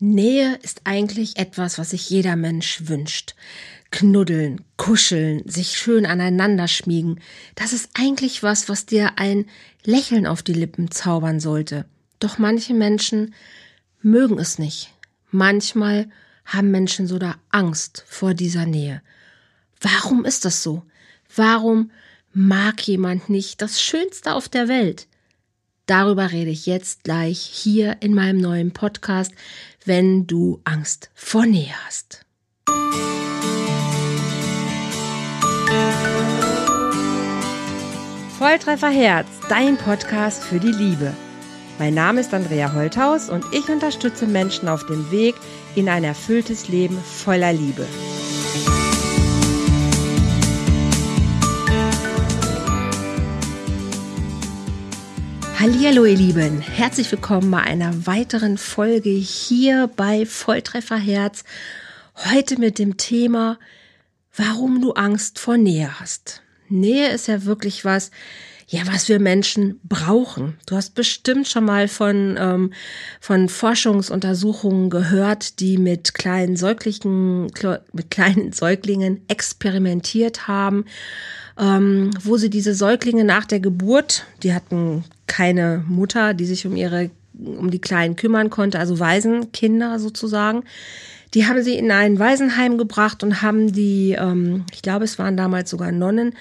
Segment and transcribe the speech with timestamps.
[0.00, 3.34] Nähe ist eigentlich etwas, was sich jeder Mensch wünscht.
[3.90, 7.20] Knuddeln, kuscheln, sich schön aneinander schmiegen.
[7.54, 9.46] Das ist eigentlich was, was dir ein
[9.84, 11.86] Lächeln auf die Lippen zaubern sollte.
[12.20, 13.34] Doch manche Menschen
[14.00, 14.92] mögen es nicht.
[15.30, 16.08] Manchmal
[16.44, 19.02] haben Menschen sogar Angst vor dieser Nähe.
[19.80, 20.84] Warum ist das so?
[21.34, 21.90] Warum
[22.32, 25.08] mag jemand nicht das Schönste auf der Welt?
[25.86, 29.32] Darüber rede ich jetzt gleich hier in meinem neuen Podcast,
[29.88, 32.24] wenn du Angst vor Nähe hast.
[38.38, 41.12] Volltreffer Herz, dein Podcast für die Liebe.
[41.78, 45.34] Mein Name ist Andrea Holthaus und ich unterstütze Menschen auf dem Weg
[45.74, 47.86] in ein erfülltes Leben voller Liebe.
[55.60, 61.42] Hallo ihr Lieben, herzlich willkommen bei einer weiteren Folge hier bei Volltreffer Herz.
[62.30, 63.58] Heute mit dem Thema,
[64.36, 66.42] warum du Angst vor Nähe hast.
[66.68, 68.12] Nähe ist ja wirklich was,
[68.68, 70.58] ja, was wir Menschen brauchen.
[70.66, 72.72] Du hast bestimmt schon mal von, ähm,
[73.20, 77.50] von Forschungsuntersuchungen gehört, die mit kleinen Säuglingen,
[77.92, 80.84] mit kleinen Säuglingen experimentiert haben
[81.58, 86.76] ähm, wo sie diese Säuglinge nach der Geburt, die hatten keine Mutter, die sich um
[86.76, 90.62] ihre, um die Kleinen kümmern konnte, also Waisenkinder sozusagen.
[91.34, 95.36] Die haben sie in ein Waisenheim gebracht und haben die, ähm, ich glaube, es waren
[95.36, 96.34] damals sogar Nonnen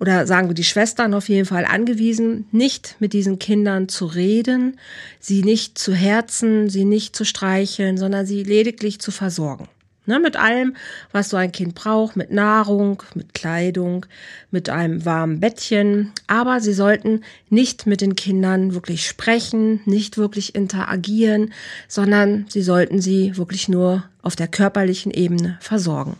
[0.00, 4.78] oder sagen wir die Schwestern auf jeden Fall angewiesen, nicht mit diesen Kindern zu reden,
[5.20, 9.68] sie nicht zu herzen, sie nicht zu streicheln, sondern sie lediglich zu versorgen.
[10.12, 10.76] Ne, mit allem,
[11.10, 14.04] was so ein Kind braucht, mit Nahrung, mit Kleidung,
[14.50, 16.12] mit einem warmen Bettchen.
[16.26, 21.54] Aber sie sollten nicht mit den Kindern wirklich sprechen, nicht wirklich interagieren,
[21.88, 26.18] sondern sie sollten sie wirklich nur auf der körperlichen Ebene versorgen.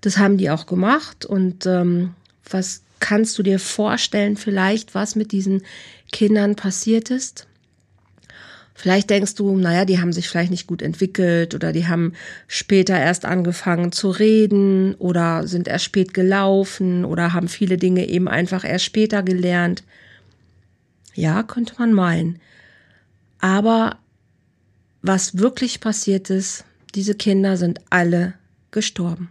[0.00, 1.26] Das haben die auch gemacht.
[1.26, 2.14] Und ähm,
[2.48, 5.62] was kannst du dir vorstellen, vielleicht, was mit diesen
[6.12, 7.47] Kindern passiert ist?
[8.78, 12.12] Vielleicht denkst du, naja, die haben sich vielleicht nicht gut entwickelt oder die haben
[12.46, 18.28] später erst angefangen zu reden oder sind erst spät gelaufen oder haben viele Dinge eben
[18.28, 19.82] einfach erst später gelernt.
[21.12, 22.38] Ja, könnte man meinen.
[23.40, 23.98] Aber
[25.02, 28.34] was wirklich passiert ist, diese Kinder sind alle
[28.70, 29.28] gestorben.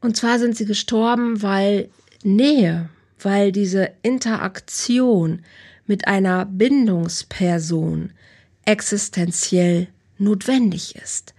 [0.00, 1.88] Und zwar sind sie gestorben, weil
[2.24, 2.88] Nähe,
[3.20, 5.44] weil diese Interaktion,
[5.92, 8.12] mit einer Bindungsperson
[8.64, 11.34] existenziell notwendig ist.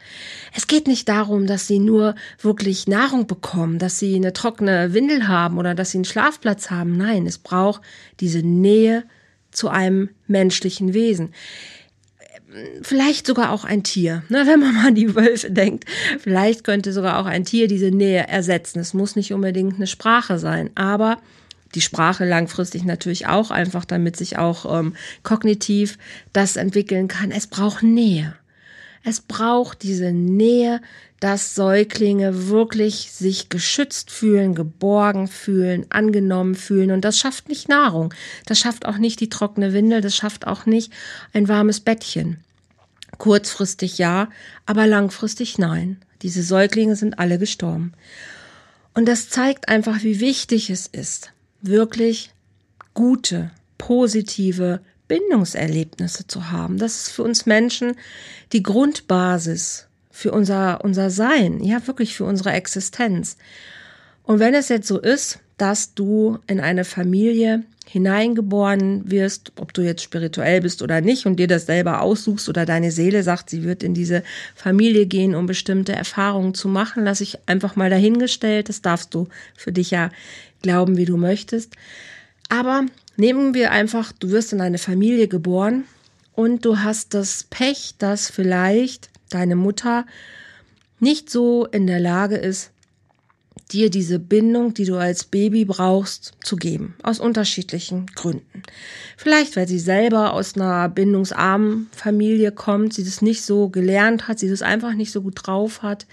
[0.56, 5.28] Es geht nicht darum, dass sie nur wirklich Nahrung bekommen, dass sie eine trockene Windel
[5.28, 6.98] haben oder dass sie einen Schlafplatz haben.
[6.98, 7.82] Nein, es braucht
[8.20, 9.06] diese Nähe
[9.50, 11.34] zu einem menschlichen Wesen.
[12.84, 15.86] Vielleicht sogar auch ein Tier, ne, wenn man mal an die Wölfe denkt.
[16.20, 18.78] Vielleicht könnte sogar auch ein Tier diese Nähe ersetzen.
[18.78, 21.18] Es muss nicht unbedingt eine Sprache sein, aber
[21.76, 25.98] die Sprache langfristig natürlich auch, einfach damit sich auch ähm, kognitiv
[26.32, 27.32] das entwickeln kann.
[27.32, 28.36] Es braucht Nähe.
[29.04, 30.80] Es braucht diese Nähe,
[31.20, 36.92] dass Säuglinge wirklich sich geschützt fühlen, geborgen fühlen, angenommen fühlen.
[36.92, 38.14] Und das schafft nicht Nahrung.
[38.46, 40.02] Das schafft auch nicht die trockene Windel.
[40.02, 40.92] Das schafft auch nicht
[41.34, 42.38] ein warmes Bettchen.
[43.18, 44.30] Kurzfristig ja,
[44.66, 45.98] aber langfristig nein.
[46.22, 47.94] Diese Säuglinge sind alle gestorben.
[48.94, 51.33] Und das zeigt einfach, wie wichtig es ist,
[51.64, 52.32] wirklich
[52.94, 56.78] gute, positive Bindungserlebnisse zu haben.
[56.78, 57.96] Das ist für uns Menschen
[58.52, 63.38] die Grundbasis für unser, unser Sein, ja, wirklich für unsere Existenz.
[64.24, 69.82] Und wenn es jetzt so ist, dass du in eine Familie hineingeboren wirst, ob du
[69.82, 73.64] jetzt spirituell bist oder nicht und dir das selber aussuchst oder deine Seele sagt, sie
[73.64, 74.24] wird in diese
[74.56, 78.68] Familie gehen, um bestimmte Erfahrungen zu machen, lasse ich einfach mal dahingestellt.
[78.68, 80.10] Das darfst du für dich ja
[80.62, 81.76] glauben, wie du möchtest.
[82.50, 82.86] Aber
[83.16, 85.86] nehmen wir einfach, du wirst in eine Familie geboren
[86.34, 90.06] und du hast das Pech, dass vielleicht deine Mutter
[91.00, 92.74] nicht so in der Lage ist,
[93.74, 96.96] dir diese Bindung, die du als Baby brauchst, zu geben.
[97.04, 98.64] Aus unterschiedlichen Gründen.
[99.18, 104.40] Vielleicht, weil sie selber aus einer bindungsarmen Familie kommt, sie das nicht so gelernt hat,
[104.40, 106.06] sie das einfach nicht so gut drauf hat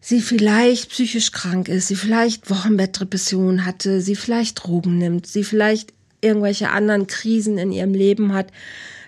[0.00, 5.92] sie vielleicht psychisch krank ist, sie vielleicht Wochenbettdepression hatte, sie vielleicht Drogen nimmt, sie vielleicht
[6.20, 8.48] irgendwelche anderen Krisen in ihrem Leben hat.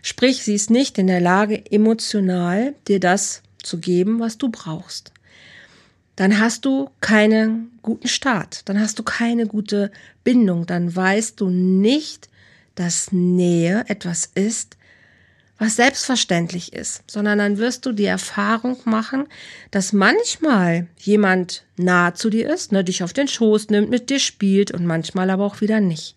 [0.03, 5.13] Sprich, sie ist nicht in der Lage, emotional dir das zu geben, was du brauchst.
[6.21, 9.91] Dann hast du keinen guten Start, dann hast du keine gute
[10.23, 12.29] Bindung, dann weißt du nicht,
[12.75, 14.77] dass Nähe etwas ist,
[15.57, 19.29] was selbstverständlich ist, sondern dann wirst du die Erfahrung machen,
[19.71, 24.19] dass manchmal jemand nah zu dir ist, ne, dich auf den Schoß nimmt, mit dir
[24.19, 26.17] spielt und manchmal aber auch wieder nicht.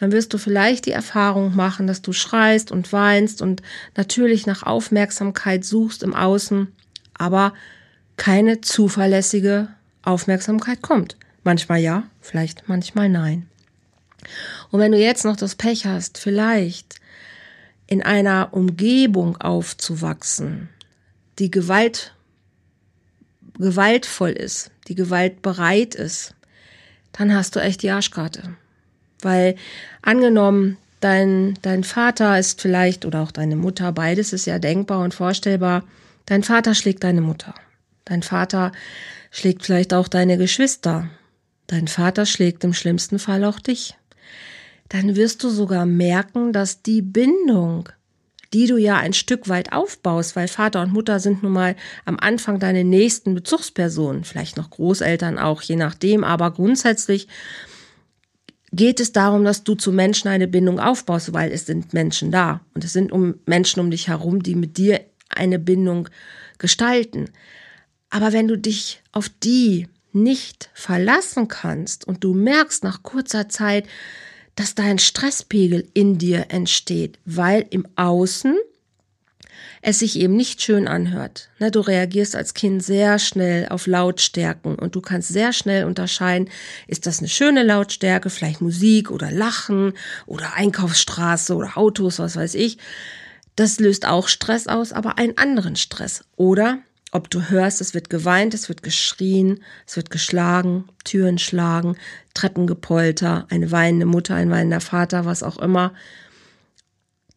[0.00, 3.62] Dann wirst du vielleicht die Erfahrung machen, dass du schreist und weinst und
[3.96, 6.72] natürlich nach Aufmerksamkeit suchst im Außen,
[7.14, 7.52] aber
[8.18, 9.68] keine zuverlässige
[10.02, 11.16] Aufmerksamkeit kommt.
[11.44, 13.48] Manchmal ja, vielleicht manchmal nein.
[14.70, 16.96] Und wenn du jetzt noch das Pech hast, vielleicht
[17.86, 20.68] in einer Umgebung aufzuwachsen,
[21.38, 22.14] die Gewalt,
[23.58, 26.34] gewaltvoll ist, die gewaltbereit ist,
[27.12, 28.56] dann hast du echt die Arschkarte.
[29.22, 29.56] Weil
[30.02, 35.14] angenommen, dein, dein Vater ist vielleicht, oder auch deine Mutter, beides ist ja denkbar und
[35.14, 35.84] vorstellbar,
[36.26, 37.54] dein Vater schlägt deine Mutter.
[38.08, 38.72] Dein Vater
[39.30, 41.10] schlägt vielleicht auch deine Geschwister.
[41.66, 43.98] Dein Vater schlägt im schlimmsten Fall auch dich
[44.88, 47.88] dann wirst du sogar merken, dass die Bindung,
[48.54, 51.76] die du ja ein Stück weit aufbaust, weil Vater und Mutter sind nun mal
[52.06, 57.28] am Anfang deine nächsten Bezugspersonen, vielleicht noch Großeltern auch, je nachdem, aber grundsätzlich
[58.72, 62.60] geht es darum, dass du zu Menschen eine Bindung aufbaust, weil es sind Menschen da
[62.74, 66.08] und es sind um Menschen um dich herum, die mit dir eine Bindung
[66.58, 67.30] gestalten.
[68.10, 73.86] Aber wenn du dich auf die nicht verlassen kannst und du merkst nach kurzer Zeit,
[74.56, 78.56] dass da ein Stresspegel in dir entsteht, weil im Außen
[79.82, 81.50] es sich eben nicht schön anhört.
[81.58, 86.50] Ne, du reagierst als Kind sehr schnell auf Lautstärken und du kannst sehr schnell unterscheiden,
[86.86, 89.92] ist das eine schöne Lautstärke, vielleicht Musik oder Lachen
[90.26, 92.78] oder Einkaufsstraße oder Autos, was weiß ich.
[93.54, 96.24] Das löst auch Stress aus, aber einen anderen Stress.
[96.36, 96.78] Oder
[97.10, 101.96] ob du hörst, es wird geweint, es wird geschrien, es wird geschlagen, Türen schlagen,
[102.34, 105.94] Treppengepolter, eine weinende Mutter, ein weinender Vater, was auch immer.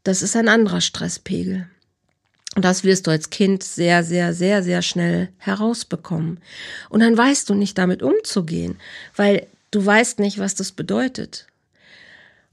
[0.03, 1.67] Das ist ein anderer Stresspegel.
[2.55, 6.41] Und das wirst du als Kind sehr, sehr, sehr, sehr schnell herausbekommen.
[6.89, 8.77] Und dann weißt du nicht damit umzugehen,
[9.15, 11.47] weil du weißt nicht, was das bedeutet.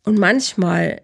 [0.05, 1.03] Und manchmal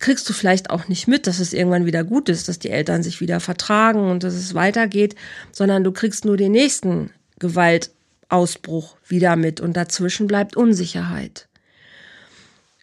[0.00, 3.02] kriegst du vielleicht auch nicht mit, dass es irgendwann wieder gut ist, dass die Eltern
[3.02, 5.14] sich wieder vertragen und dass es weitergeht,
[5.52, 11.48] sondern du kriegst nur den nächsten Gewaltausbruch wieder mit und dazwischen bleibt Unsicherheit.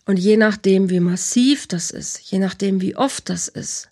[0.05, 3.89] Und je nachdem, wie massiv das ist, je nachdem, wie oft das ist,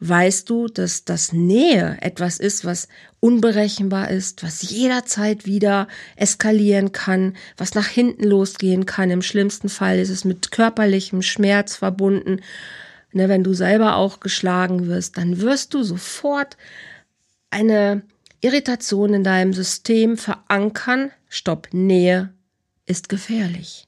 [0.00, 2.88] weißt du, dass das Nähe etwas ist, was
[3.20, 9.10] unberechenbar ist, was jederzeit wieder eskalieren kann, was nach hinten losgehen kann.
[9.10, 12.40] Im schlimmsten Fall ist es mit körperlichem Schmerz verbunden.
[13.12, 16.56] Ne, wenn du selber auch geschlagen wirst, dann wirst du sofort
[17.50, 18.02] eine
[18.42, 21.10] Irritation in deinem System verankern.
[21.28, 22.34] Stopp, Nähe
[22.84, 23.85] ist gefährlich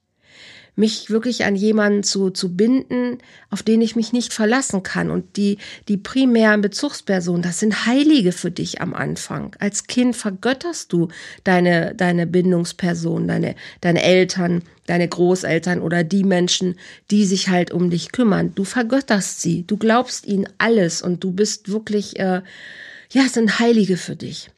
[0.79, 3.19] mich wirklich an jemanden zu, zu binden,
[3.51, 5.11] auf den ich mich nicht verlassen kann.
[5.11, 5.59] Und die,
[5.89, 9.57] die primären Bezugspersonen, das sind Heilige für dich am Anfang.
[9.59, 11.09] Als Kind vergötterst du
[11.43, 16.77] deine, deine Bindungsperson, deine, deine Eltern, deine Großeltern oder die Menschen,
[17.11, 18.53] die sich halt um dich kümmern.
[18.55, 22.43] Du vergötterst sie, du glaubst ihnen alles und du bist wirklich, äh,
[23.11, 24.51] ja, sind Heilige für dich.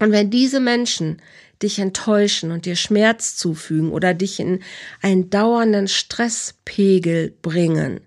[0.00, 1.20] Und wenn diese Menschen
[1.62, 4.60] dich enttäuschen und dir Schmerz zufügen oder dich in
[5.00, 8.00] einen dauernden Stresspegel bringen,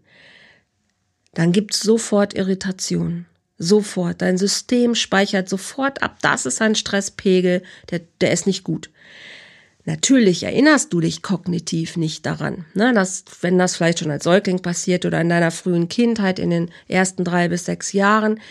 [1.34, 3.26] dann gibt's sofort Irritation.
[3.58, 4.22] Sofort.
[4.22, 6.18] Dein System speichert sofort ab.
[6.22, 8.90] Das ist ein Stresspegel, der, der ist nicht gut.
[9.86, 14.62] Natürlich erinnerst du dich kognitiv nicht daran, ne, dass, wenn das vielleicht schon als Säugling
[14.62, 18.42] passiert oder in deiner frühen Kindheit in den ersten drei bis sechs Jahren,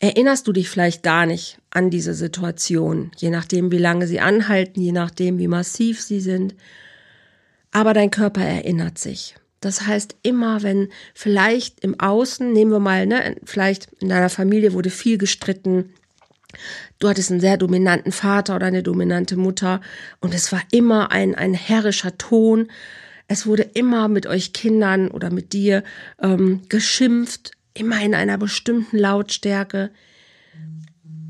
[0.00, 4.80] erinnerst du dich vielleicht gar nicht an diese Situation, je nachdem, wie lange sie anhalten,
[4.80, 6.54] je nachdem, wie massiv sie sind.
[7.72, 9.34] Aber dein Körper erinnert sich.
[9.60, 14.72] Das heißt, immer wenn vielleicht im Außen, nehmen wir mal, ne, vielleicht in deiner Familie
[14.72, 15.90] wurde viel gestritten,
[17.00, 19.80] du hattest einen sehr dominanten Vater oder eine dominante Mutter
[20.20, 22.68] und es war immer ein, ein herrischer Ton.
[23.26, 25.82] Es wurde immer mit euch Kindern oder mit dir
[26.22, 29.90] ähm, geschimpft, immer in einer bestimmten Lautstärke,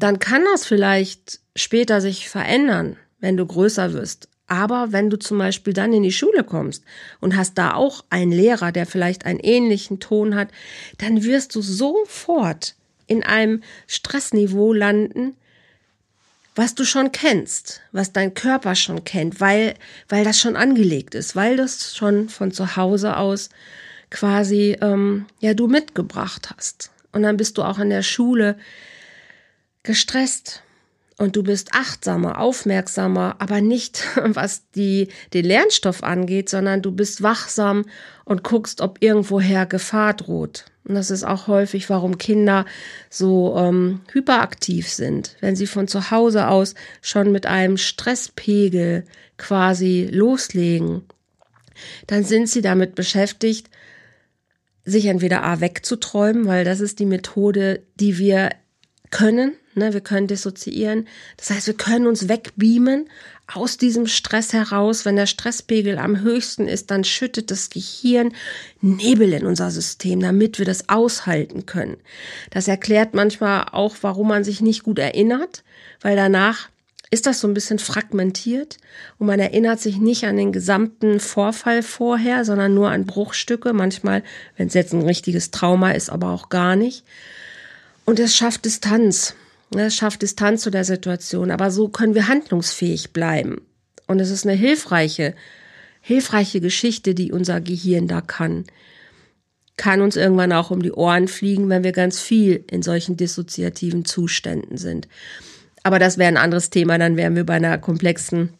[0.05, 4.29] dann kann das vielleicht später sich verändern, wenn du größer wirst.
[4.47, 6.85] Aber wenn du zum Beispiel dann in die Schule kommst
[7.21, 10.49] und hast da auch einen Lehrer, der vielleicht einen ähnlichen Ton hat,
[10.99, 12.75] dann wirst du sofort
[13.07, 15.37] in einem Stressniveau landen,
[16.55, 19.73] was du schon kennst, was dein Körper schon kennt, weil,
[20.11, 23.49] weil das schon angelegt ist, weil das schon von zu Hause aus
[24.11, 26.91] quasi ähm, ja du mitgebracht hast.
[27.11, 28.59] Und dann bist du auch in der Schule
[29.85, 30.65] gestresst
[31.17, 37.23] und du bist achtsamer, aufmerksamer, aber nicht was die, den Lernstoff angeht, sondern du bist
[37.23, 37.85] wachsam
[38.25, 40.65] und guckst, ob irgendwoher Gefahr droht.
[40.85, 42.67] Und das ist auch häufig, warum Kinder
[43.09, 49.05] so ähm, hyperaktiv sind, wenn sie von zu Hause aus schon mit einem Stresspegel
[49.39, 51.03] quasi loslegen.
[52.07, 53.71] Dann sind sie damit beschäftigt,
[54.85, 58.51] sich entweder A wegzuträumen, weil das ist die Methode, die wir
[59.11, 61.09] können, Ne, wir können dissoziieren.
[61.37, 63.09] Das heißt, wir können uns wegbeamen
[63.53, 65.05] aus diesem Stress heraus.
[65.05, 68.33] Wenn der Stresspegel am höchsten ist, dann schüttet das Gehirn
[68.81, 71.97] Nebel in unser System, damit wir das aushalten können.
[72.51, 75.65] Das erklärt manchmal auch, warum man sich nicht gut erinnert,
[76.01, 76.69] weil danach
[77.11, 78.79] ist das so ein bisschen fragmentiert
[79.19, 83.73] und man erinnert sich nicht an den gesamten Vorfall vorher, sondern nur an Bruchstücke.
[83.73, 84.25] Manchmal,
[84.57, 87.05] wenn es jetzt ein richtiges Trauma ist, aber auch gar nicht.
[88.05, 89.37] Und es schafft Distanz.
[89.75, 93.61] Ne, es schafft Distanz zu der Situation, aber so können wir handlungsfähig bleiben.
[94.07, 95.35] Und es ist eine hilfreiche,
[96.01, 98.65] hilfreiche Geschichte, die unser Gehirn da kann.
[99.77, 104.05] Kann uns irgendwann auch um die Ohren fliegen, wenn wir ganz viel in solchen dissoziativen
[104.05, 105.09] Zuständen sind.
[105.83, 108.51] Aber das wäre ein anderes Thema, dann wären wir bei einer komplexen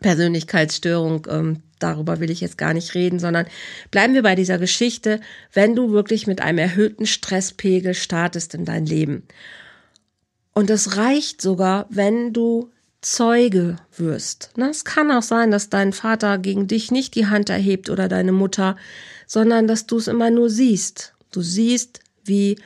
[0.00, 1.28] Persönlichkeitsstörung.
[1.30, 3.46] Ähm, darüber will ich jetzt gar nicht reden, sondern
[3.92, 5.20] bleiben wir bei dieser Geschichte,
[5.52, 9.22] wenn du wirklich mit einem erhöhten Stresspegel startest in dein Leben.
[10.56, 12.70] Und es reicht sogar, wenn du
[13.02, 14.52] Zeuge wirst.
[14.56, 18.32] Es kann auch sein, dass dein Vater gegen dich nicht die Hand erhebt oder deine
[18.32, 18.76] Mutter,
[19.26, 21.12] sondern dass du es immer nur siehst.
[21.30, 22.56] Du siehst, wie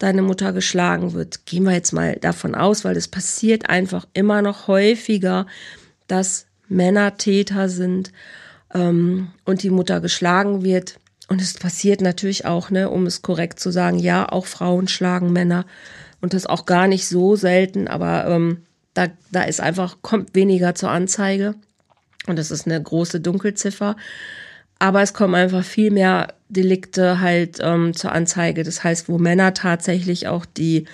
[0.00, 1.46] deine Mutter geschlagen wird.
[1.46, 5.46] Gehen wir jetzt mal davon aus, weil es passiert einfach immer noch häufiger,
[6.08, 8.10] dass Männer Täter sind
[8.74, 10.98] ähm, und die Mutter geschlagen wird.
[11.28, 15.32] Und es passiert natürlich auch, ne, um es korrekt zu sagen, ja, auch Frauen schlagen
[15.32, 15.64] Männer
[16.20, 20.74] und das auch gar nicht so selten, aber ähm, da, da ist einfach, kommt weniger
[20.74, 21.54] zur Anzeige
[22.26, 23.96] und das ist eine große Dunkelziffer.
[24.78, 28.62] Aber es kommen einfach viel mehr Delikte halt ähm, zur Anzeige.
[28.62, 30.84] Das heißt, wo Männer tatsächlich auch die,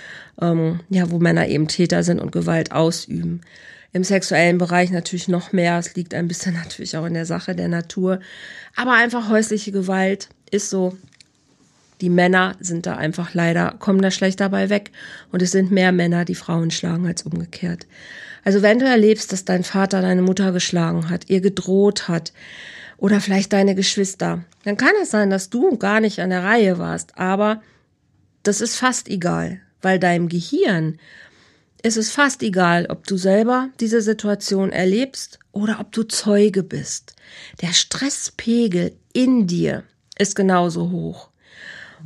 [0.40, 3.40] ähm, ja, wo Männer eben Täter sind und Gewalt ausüben.
[3.92, 5.78] Im sexuellen Bereich natürlich noch mehr.
[5.78, 8.20] Es liegt ein bisschen natürlich auch in der Sache der Natur.
[8.76, 10.96] Aber einfach häusliche Gewalt ist so
[12.02, 14.90] die Männer sind da einfach leider, kommen da schlecht dabei weg.
[15.30, 17.86] Und es sind mehr Männer, die Frauen schlagen, als umgekehrt.
[18.44, 22.32] Also wenn du erlebst, dass dein Vater deine Mutter geschlagen hat, ihr gedroht hat,
[22.96, 26.78] oder vielleicht deine Geschwister, dann kann es sein, dass du gar nicht an der Reihe
[26.78, 27.18] warst.
[27.18, 27.60] Aber
[28.44, 30.98] das ist fast egal, weil deinem Gehirn
[31.82, 37.16] ist es fast egal, ob du selber diese Situation erlebst oder ob du Zeuge bist.
[37.60, 39.82] Der Stresspegel in dir
[40.16, 41.31] ist genauso hoch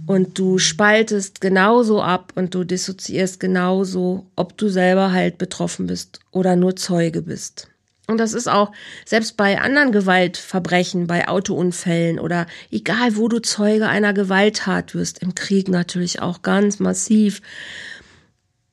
[0.07, 6.21] und du spaltest genauso ab und du dissoziierst genauso, ob du selber halt betroffen bist
[6.31, 7.69] oder nur Zeuge bist.
[8.07, 8.71] Und das ist auch
[9.05, 15.35] selbst bei anderen Gewaltverbrechen, bei Autounfällen oder egal, wo du Zeuge einer Gewalttat wirst, im
[15.35, 17.43] Krieg natürlich auch ganz massiv.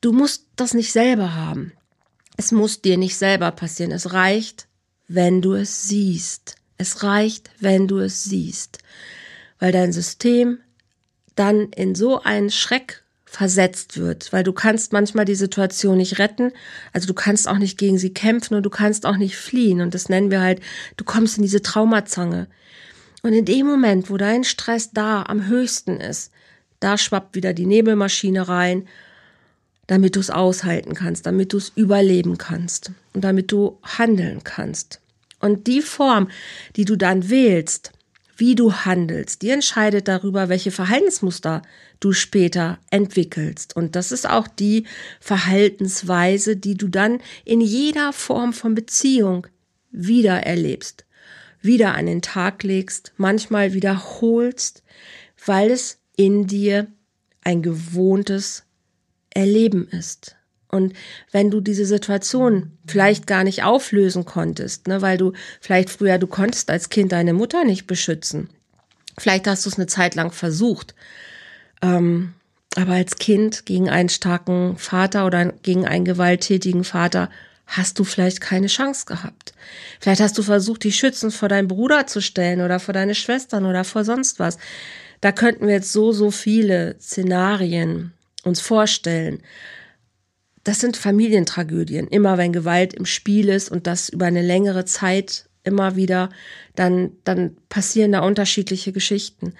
[0.01, 1.73] Du musst das nicht selber haben.
[2.37, 3.91] Es muss dir nicht selber passieren.
[3.91, 4.67] Es reicht,
[5.07, 6.55] wenn du es siehst.
[6.77, 8.79] Es reicht, wenn du es siehst.
[9.59, 10.59] Weil dein System
[11.35, 16.51] dann in so einen Schreck versetzt wird, weil du kannst manchmal die Situation nicht retten,
[16.91, 19.95] also du kannst auch nicht gegen sie kämpfen und du kannst auch nicht fliehen und
[19.95, 20.61] das nennen wir halt,
[20.97, 22.47] du kommst in diese Traumazange.
[23.23, 26.31] Und in dem Moment, wo dein Stress da am höchsten ist,
[26.79, 28.87] da schwappt wieder die Nebelmaschine rein,
[29.87, 34.99] damit du es aushalten kannst, damit du es überleben kannst und damit du handeln kannst.
[35.39, 36.29] Und die Form,
[36.75, 37.92] die du dann wählst,
[38.37, 41.61] wie du handelst, die entscheidet darüber, welche Verhaltensmuster
[41.99, 43.75] du später entwickelst.
[43.75, 44.85] Und das ist auch die
[45.19, 49.47] Verhaltensweise, die du dann in jeder Form von Beziehung
[49.91, 51.05] wieder erlebst,
[51.61, 54.83] wieder an den Tag legst, manchmal wiederholst,
[55.45, 56.87] weil es in dir
[57.41, 58.63] ein gewohntes
[59.29, 60.35] Erleben ist.
[60.73, 60.93] Und
[61.31, 66.27] wenn du diese Situation vielleicht gar nicht auflösen konntest, ne, weil du vielleicht früher, du
[66.27, 68.49] konntest als Kind deine Mutter nicht beschützen.
[69.17, 70.95] Vielleicht hast du es eine Zeit lang versucht.
[71.81, 72.33] Ähm,
[72.75, 77.29] aber als Kind gegen einen starken Vater oder gegen einen gewalttätigen Vater
[77.67, 79.53] hast du vielleicht keine Chance gehabt.
[79.99, 83.65] Vielleicht hast du versucht, die Schützen vor deinen Bruder zu stellen oder vor deine Schwestern
[83.65, 84.57] oder vor sonst was.
[85.21, 88.11] Da könnten wir jetzt so, so viele Szenarien
[88.43, 89.41] uns vorstellen
[90.63, 92.07] das sind Familientragödien.
[92.07, 96.29] Immer wenn Gewalt im Spiel ist und das über eine längere Zeit immer wieder,
[96.75, 99.53] dann, dann passieren da unterschiedliche Geschichten.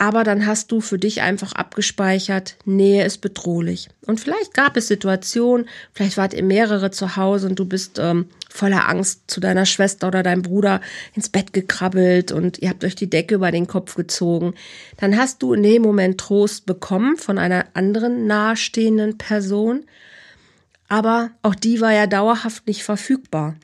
[0.00, 3.88] aber dann hast du für dich einfach abgespeichert, Nähe ist bedrohlich.
[4.06, 8.26] Und vielleicht gab es Situationen, vielleicht wart ihr mehrere zu Hause und du bist ähm,
[8.48, 10.80] voller Angst zu deiner Schwester oder deinem Bruder
[11.14, 14.54] ins Bett gekrabbelt und ihr habt euch die Decke über den Kopf gezogen.
[14.98, 19.84] Dann hast du in dem Moment Trost bekommen von einer anderen nahestehenden Person.
[20.88, 23.56] Aber auch die war ja dauerhaft nicht verfügbar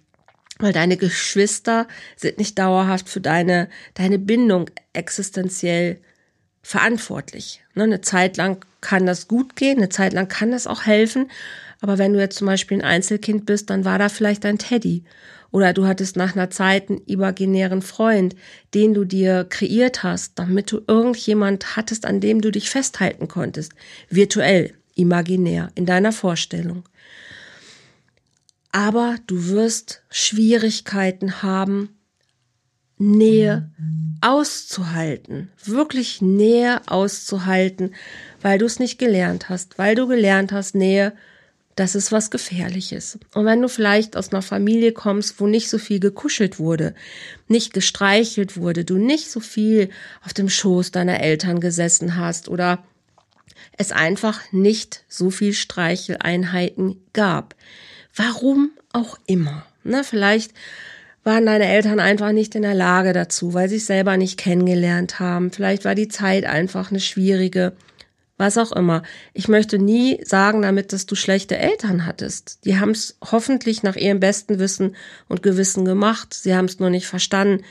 [0.58, 5.98] weil deine Geschwister sind nicht dauerhaft für deine, deine Bindung existenziell
[6.62, 7.62] verantwortlich.
[7.74, 11.30] Ne, eine Zeit lang kann das gut gehen, eine Zeit lang kann das auch helfen.
[11.80, 15.04] Aber wenn du jetzt zum Beispiel ein Einzelkind bist, dann war da vielleicht dein Teddy.
[15.50, 18.34] Oder du hattest nach einer Zeit einen imaginären Freund,
[18.72, 23.72] den du dir kreiert hast, damit du irgendjemand hattest, an dem du dich festhalten konntest.
[24.08, 26.84] Virtuell, imaginär, in deiner Vorstellung.
[28.74, 31.90] Aber du wirst Schwierigkeiten haben,
[32.98, 33.70] Nähe
[34.20, 37.94] auszuhalten, wirklich Nähe auszuhalten,
[38.42, 41.12] weil du es nicht gelernt hast, weil du gelernt hast, Nähe,
[41.76, 43.20] das ist was Gefährliches.
[43.32, 46.96] Und wenn du vielleicht aus einer Familie kommst, wo nicht so viel gekuschelt wurde,
[47.46, 49.88] nicht gestreichelt wurde, du nicht so viel
[50.24, 52.82] auf dem Schoß deiner Eltern gesessen hast oder
[53.78, 57.54] es einfach nicht so viel Streicheleinheiten gab.
[58.14, 59.66] Warum auch immer.
[59.82, 60.52] Ne, vielleicht
[61.24, 65.20] waren deine Eltern einfach nicht in der Lage dazu, weil sie es selber nicht kennengelernt
[65.20, 65.50] haben.
[65.50, 67.72] Vielleicht war die Zeit einfach eine schwierige,
[68.36, 69.02] was auch immer.
[69.32, 72.64] Ich möchte nie sagen damit, dass du schlechte Eltern hattest.
[72.64, 74.96] Die haben es hoffentlich nach ihrem besten Wissen
[75.28, 76.34] und Gewissen gemacht.
[76.34, 77.64] Sie haben es nur nicht verstanden,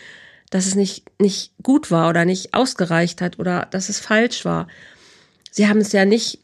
[0.49, 4.67] dass es nicht, nicht gut war oder nicht ausgereicht hat oder dass es falsch war.
[5.51, 6.39] Sie haben es ja nicht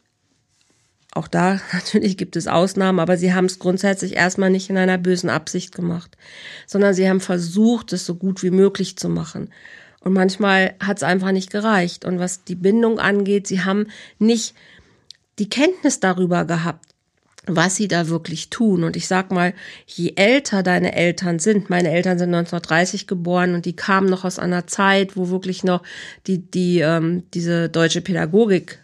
[1.12, 4.98] auch da natürlich gibt es Ausnahmen, aber sie haben es grundsätzlich erstmal nicht in einer
[4.98, 6.16] bösen Absicht gemacht,
[6.66, 9.50] sondern sie haben versucht, es so gut wie möglich zu machen.
[10.00, 12.06] Und manchmal hat es einfach nicht gereicht.
[12.06, 13.88] Und was die Bindung angeht, sie haben
[14.18, 14.54] nicht
[15.38, 16.86] die Kenntnis darüber gehabt,
[17.46, 18.84] was sie da wirklich tun.
[18.84, 19.52] Und ich sag mal,
[19.86, 24.38] je älter deine Eltern sind, meine Eltern sind 1930 geboren und die kamen noch aus
[24.38, 25.82] einer Zeit, wo wirklich noch
[26.26, 28.78] die, die, ähm, diese deutsche Pädagogik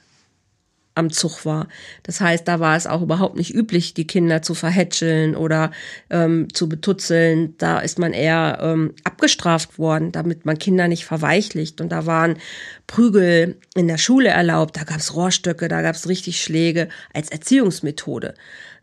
[0.96, 1.68] am Zug war.
[2.02, 5.70] Das heißt, da war es auch überhaupt nicht üblich, die Kinder zu verhätscheln oder
[6.10, 7.54] ähm, zu betutzeln.
[7.59, 11.80] Da ist man eher ähm, abgestraft worden, damit man Kinder nicht verweichlicht.
[11.80, 12.38] Und da waren
[12.87, 18.35] Prügel in der Schule erlaubt, da gab's Rohrstöcke, da gab's richtig Schläge als Erziehungsmethode.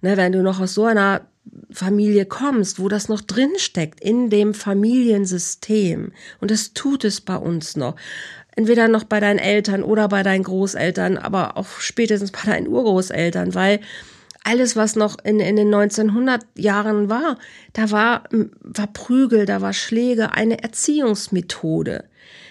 [0.02, 1.21] Ne, wenn du noch aus so einer
[1.71, 7.36] Familie kommst, wo das noch drin steckt in dem Familiensystem und das tut es bei
[7.36, 7.95] uns noch
[8.56, 13.56] entweder noch bei deinen Eltern oder bei deinen Großeltern, aber auch spätestens bei deinen Urgroßeltern,
[13.56, 13.80] weil
[14.44, 17.38] alles, was noch in, in den 1900 Jahren war,
[17.72, 22.06] da war, war Prügel, da war Schläge, eine Erziehungsmethode.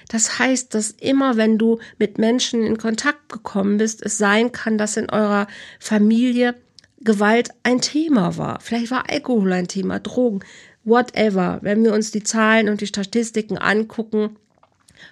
[0.08, 4.78] Das heißt, dass immer, wenn du mit Menschen in Kontakt gekommen bist, es sein kann,
[4.78, 5.46] dass in eurer
[5.78, 6.54] Familie
[7.00, 8.60] Gewalt ein Thema war.
[8.60, 10.40] Vielleicht war Alkohol ein Thema, Drogen,
[10.84, 11.58] whatever.
[11.62, 14.36] Wenn wir uns die Zahlen und die Statistiken angucken,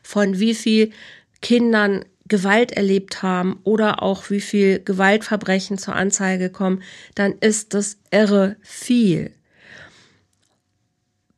[0.02, 0.90] von wie viel
[1.40, 6.82] Kindern Gewalt erlebt haben oder auch wie viel Gewaltverbrechen zur Anzeige kommen,
[7.14, 9.32] dann ist das irre viel.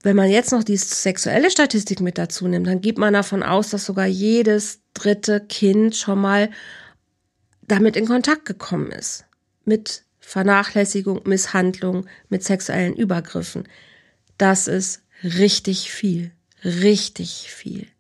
[0.03, 3.71] Wenn man jetzt noch die sexuelle Statistik mit dazu nimmt, dann geht man davon aus,
[3.71, 6.51] dass sogar jedes dritte Kind schon mal
[7.63, 9.25] damit in Kontakt gekommen ist.
[9.65, 13.69] Mit Vernachlässigung, Misshandlung, mit sexuellen Übergriffen.
[14.39, 16.33] Das ist richtig viel.
[16.65, 17.92] Richtig viel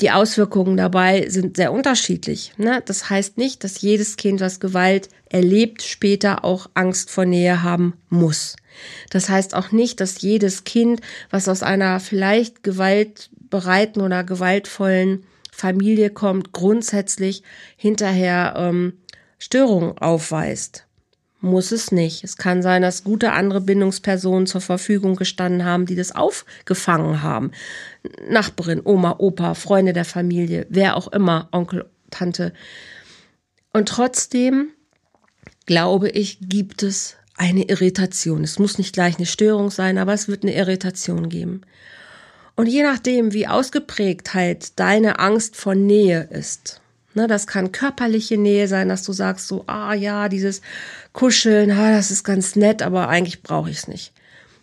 [0.00, 2.52] die Auswirkungen dabei sind sehr unterschiedlich.
[2.56, 2.82] Ne?
[2.84, 7.94] Das heißt nicht, dass jedes Kind, was Gewalt erlebt, später auch Angst vor Nähe haben
[8.08, 8.56] muss.
[9.10, 16.10] Das heißt auch nicht, dass jedes Kind, was aus einer vielleicht gewaltbereiten oder gewaltvollen Familie
[16.10, 17.42] kommt, grundsätzlich
[17.76, 18.94] hinterher ähm,
[19.38, 20.86] Störungen aufweist
[21.40, 22.24] muss es nicht.
[22.24, 27.52] Es kann sein, dass gute andere Bindungspersonen zur Verfügung gestanden haben, die das aufgefangen haben.
[28.28, 32.52] Nachbarin, Oma, Opa, Freunde der Familie, wer auch immer, Onkel, Tante.
[33.72, 34.68] Und trotzdem,
[35.66, 38.44] glaube ich, gibt es eine Irritation.
[38.44, 41.62] Es muss nicht gleich eine Störung sein, aber es wird eine Irritation geben.
[42.54, 46.79] Und je nachdem, wie ausgeprägt halt deine Angst vor Nähe ist,
[47.14, 50.62] Ne, das kann körperliche Nähe sein, dass du sagst so, ah ja, dieses
[51.12, 54.12] Kuscheln, ah, das ist ganz nett, aber eigentlich brauche ich es nicht.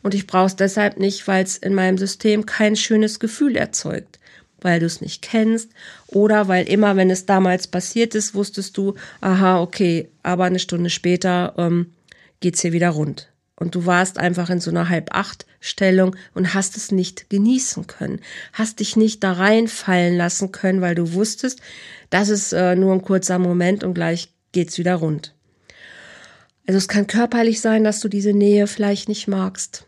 [0.02, 4.20] Und ich brauche es deshalb nicht, weil es in meinem System kein schönes Gefühl erzeugt,
[4.62, 5.70] weil du es nicht kennst
[6.08, 10.90] oder weil immer, wenn es damals passiert ist, wusstest du, aha, okay, aber eine Stunde
[10.90, 11.92] später ähm,
[12.40, 13.28] geht's hier wieder rund.
[13.60, 18.22] Und du warst einfach in so einer Halb-Acht-Stellung und hast es nicht genießen können,
[18.54, 21.60] hast dich nicht da reinfallen lassen können, weil du wusstest,
[22.10, 25.34] das ist äh, nur ein kurzer Moment und gleich geht's wieder rund.
[26.67, 29.86] Also es kann körperlich sein, dass du diese Nähe vielleicht nicht magst.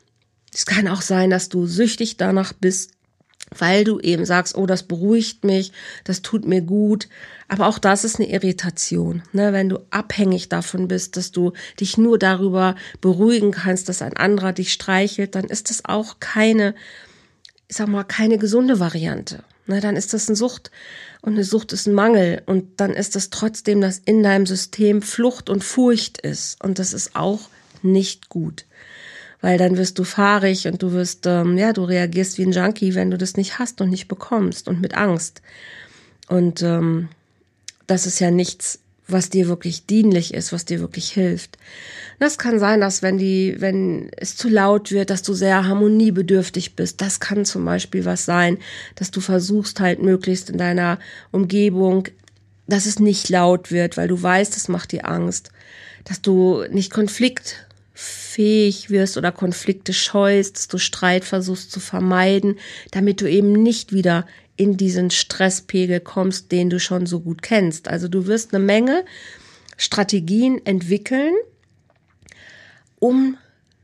[0.53, 2.91] Es kann auch sein, dass du süchtig danach bist,
[3.55, 5.71] weil du eben sagst, oh, das beruhigt mich,
[6.03, 7.08] das tut mir gut.
[7.49, 9.51] Aber auch das ist eine Irritation, ne?
[9.53, 14.53] wenn du abhängig davon bist, dass du dich nur darüber beruhigen kannst, dass ein anderer
[14.53, 16.75] dich streichelt, dann ist das auch keine,
[17.67, 19.43] ich sag mal, keine gesunde Variante.
[19.65, 19.81] Ne?
[19.81, 20.69] Dann ist das eine Sucht
[21.21, 25.01] und eine Sucht ist ein Mangel und dann ist das trotzdem, dass in deinem System
[25.01, 27.49] Flucht und Furcht ist und das ist auch
[27.81, 28.65] nicht gut
[29.41, 32.93] weil dann wirst du fahrig und du wirst, ähm, ja, du reagierst wie ein Junkie,
[32.93, 35.41] wenn du das nicht hast und nicht bekommst und mit Angst.
[36.27, 37.07] Und ähm,
[37.89, 41.58] das ist ja nichts, was dir wirklich dienlich ist, was dir wirklich hilft.
[42.19, 46.75] Das kann sein, dass wenn die, wenn es zu laut wird, dass du sehr harmoniebedürftig
[46.75, 47.02] bist.
[47.02, 48.58] Das kann zum Beispiel was sein,
[48.95, 50.99] dass du versuchst halt möglichst in deiner
[51.32, 52.08] Umgebung,
[52.67, 55.52] dass es nicht laut wird, weil du weißt, es macht dir Angst.
[56.04, 62.58] Dass du nicht Konflikt fähig wirst oder Konflikte scheust, dass du Streit versuchst zu vermeiden,
[62.91, 64.25] damit du eben nicht wieder
[64.60, 67.88] in diesen Stresspegel kommst, den du schon so gut kennst.
[67.88, 69.06] Also du wirst eine Menge
[69.78, 71.34] Strategien entwickeln,
[73.00, 73.38] um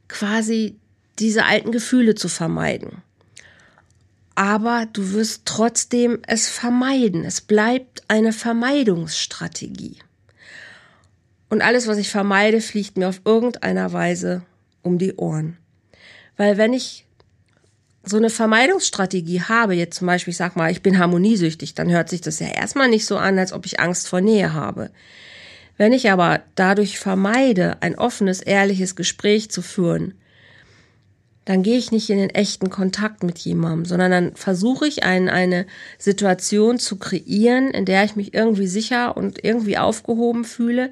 [0.10, 0.76] quasi
[1.18, 3.02] diese alten Gefühle zu vermeiden.
[4.36, 7.24] Aber du wirst trotzdem es vermeiden.
[7.24, 10.00] Es bleibt eine Vermeidungsstrategie.
[11.48, 14.42] Und alles, was ich vermeide, fliegt mir auf irgendeiner Weise
[14.82, 15.56] um die Ohren.
[16.36, 17.06] Weil wenn ich
[18.06, 22.10] so eine Vermeidungsstrategie habe, jetzt zum Beispiel, ich sag mal, ich bin harmoniesüchtig, dann hört
[22.10, 24.92] sich das ja erstmal nicht so an, als ob ich Angst vor Nähe habe.
[25.78, 30.14] Wenn ich aber dadurch vermeide, ein offenes, ehrliches Gespräch zu führen,
[31.44, 35.30] dann gehe ich nicht in den echten Kontakt mit jemandem, sondern dann versuche ich ein,
[35.30, 35.68] eine
[36.00, 40.92] Situation zu kreieren, in der ich mich irgendwie sicher und irgendwie aufgehoben fühle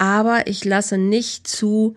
[0.00, 1.94] aber ich lasse nicht zu,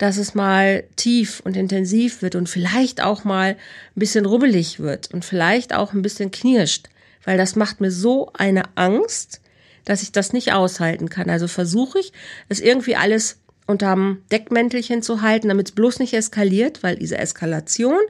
[0.00, 3.56] dass es mal tief und intensiv wird und vielleicht auch mal ein
[3.94, 6.88] bisschen rubbelig wird und vielleicht auch ein bisschen knirscht,
[7.22, 9.42] weil das macht mir so eine Angst,
[9.84, 11.28] dass ich das nicht aushalten kann.
[11.28, 12.14] Also versuche ich,
[12.48, 18.00] es irgendwie alles unterm Deckmäntelchen zu halten, damit es bloß nicht eskaliert, weil diese Eskalation,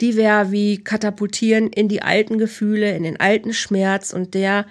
[0.00, 4.66] die wäre wie katapultieren in die alten Gefühle, in den alten Schmerz und der,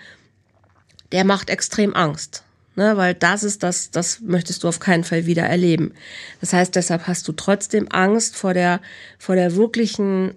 [1.14, 2.44] der macht extrem Angst
[2.76, 5.94] ne, weil das ist das, das möchtest du auf keinen Fall wieder erleben.
[6.42, 8.82] Das heißt, deshalb hast du trotzdem Angst vor der,
[9.20, 10.36] vor der wirklichen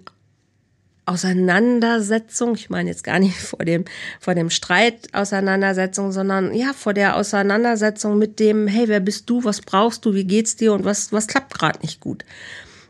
[1.07, 3.85] Auseinandersetzung, ich meine jetzt gar nicht vor dem,
[4.19, 9.43] vor dem Streit Auseinandersetzung, sondern ja, vor der Auseinandersetzung mit dem, hey, wer bist du,
[9.43, 12.25] was brauchst du, wie geht's dir und was, was klappt gerade nicht gut.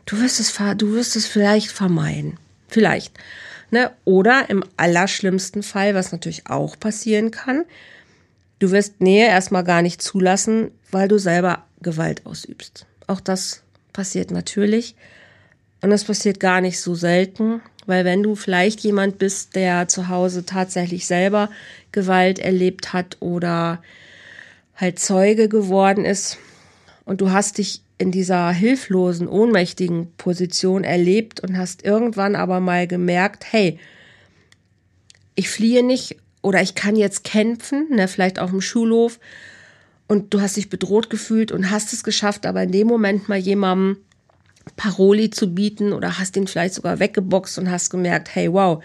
[0.04, 2.38] Du wirst es, du wirst es vielleicht vermeiden.
[2.68, 3.12] Vielleicht.
[3.70, 3.90] Ne?
[4.04, 7.64] Oder im allerschlimmsten Fall, was natürlich auch passieren kann,
[8.58, 12.86] Du wirst Nähe erstmal gar nicht zulassen, weil du selber Gewalt ausübst.
[13.06, 14.96] Auch das passiert natürlich.
[15.80, 20.08] Und das passiert gar nicht so selten, weil wenn du vielleicht jemand bist, der zu
[20.08, 21.50] Hause tatsächlich selber
[21.92, 23.80] Gewalt erlebt hat oder
[24.74, 26.38] halt Zeuge geworden ist
[27.04, 32.86] und du hast dich in dieser hilflosen, ohnmächtigen Position erlebt und hast irgendwann aber mal
[32.86, 33.78] gemerkt, hey,
[35.34, 39.18] ich fliehe nicht oder ich kann jetzt kämpfen, ne, vielleicht auch im Schulhof
[40.06, 43.38] und du hast dich bedroht gefühlt und hast es geschafft, aber in dem Moment mal
[43.38, 43.98] jemandem
[44.76, 48.82] Paroli zu bieten oder hast ihn vielleicht sogar weggeboxt und hast gemerkt, hey, wow,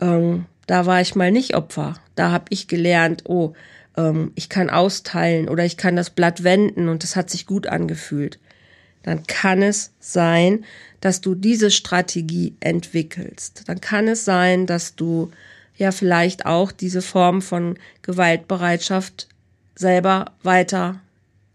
[0.00, 1.94] ähm, da war ich mal nicht Opfer.
[2.14, 3.52] Da habe ich gelernt, oh,
[3.96, 7.66] ähm, ich kann austeilen oder ich kann das Blatt wenden und das hat sich gut
[7.66, 8.38] angefühlt.
[9.02, 10.64] Dann kann es sein,
[11.00, 13.64] dass du diese Strategie entwickelst.
[13.66, 15.30] Dann kann es sein, dass du
[15.76, 19.28] ja vielleicht auch diese Form von Gewaltbereitschaft
[19.74, 21.00] selber weiter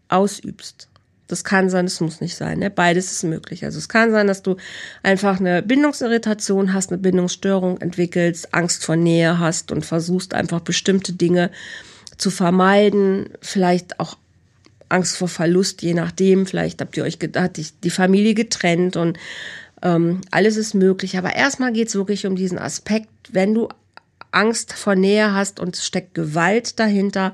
[0.10, 0.90] ausübst.
[1.28, 2.58] Das kann sein, es muss nicht sein.
[2.58, 2.72] Ne?
[2.72, 3.64] Beides ist möglich.
[3.64, 4.58] Also es kann sein, dass du
[5.04, 11.14] einfach eine Bindungsirritation hast, eine Bindungsstörung entwickelst, Angst vor Nähe hast und versuchst einfach bestimmte
[11.14, 11.52] Dinge
[12.18, 14.18] zu vermeiden, vielleicht auch
[14.90, 16.48] Angst vor Verlust, je nachdem.
[16.48, 19.20] Vielleicht habt ihr euch hat die Familie getrennt und
[19.84, 21.18] ähm, alles ist möglich.
[21.18, 23.70] Aber erstmal geht es wirklich um diesen Aspekt, wenn du
[24.32, 27.34] Angst vor Nähe hast und es steckt Gewalt dahinter,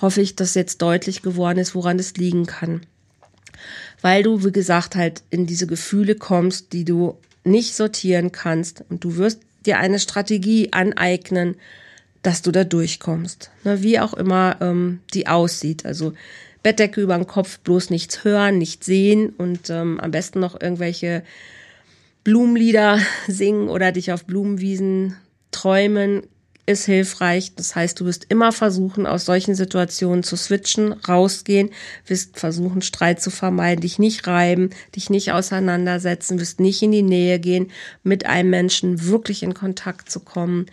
[0.00, 2.82] hoffe ich, dass jetzt deutlich geworden ist, woran es liegen kann.
[4.00, 9.04] Weil du, wie gesagt, halt in diese Gefühle kommst, die du nicht sortieren kannst und
[9.04, 11.56] du wirst dir eine Strategie aneignen,
[12.22, 13.50] dass du da durchkommst.
[13.64, 15.86] Ne, wie auch immer ähm, die aussieht.
[15.86, 16.12] Also
[16.62, 21.22] Bettdecke über den Kopf, bloß nichts hören, nichts sehen und ähm, am besten noch irgendwelche
[22.24, 25.16] Blumenlieder singen oder dich auf Blumenwiesen
[25.50, 26.22] träumen
[26.66, 27.54] ist hilfreich.
[27.56, 31.70] Das heißt, du wirst immer versuchen, aus solchen Situationen zu switchen, rausgehen,
[32.06, 37.02] wirst versuchen, Streit zu vermeiden, dich nicht reiben, dich nicht auseinandersetzen, wirst nicht in die
[37.02, 37.70] Nähe gehen,
[38.02, 40.66] mit einem Menschen wirklich in Kontakt zu kommen.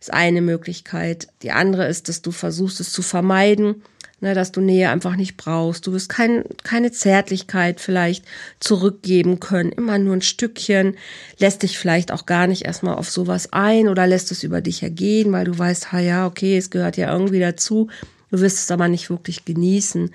[0.00, 1.28] Ist eine Möglichkeit.
[1.42, 3.82] Die andere ist, dass du versuchst, es zu vermeiden
[4.22, 5.86] ne, dass du Nähe einfach nicht brauchst.
[5.86, 8.24] Du wirst kein, keine Zärtlichkeit vielleicht
[8.60, 10.96] zurückgeben können, immer nur ein Stückchen,
[11.38, 14.82] lässt dich vielleicht auch gar nicht erstmal auf sowas ein oder lässt es über dich
[14.82, 17.88] ergehen, weil du weißt, ha ja, okay, es gehört ja irgendwie dazu.
[18.30, 20.10] Du wirst es aber nicht wirklich genießen.